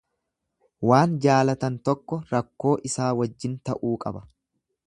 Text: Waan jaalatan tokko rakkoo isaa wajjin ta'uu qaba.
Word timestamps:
Waan 0.91 1.13
jaalatan 1.25 1.77
tokko 1.89 2.21
rakkoo 2.33 2.75
isaa 2.91 3.13
wajjin 3.23 3.63
ta'uu 3.71 3.97
qaba. 4.07 4.29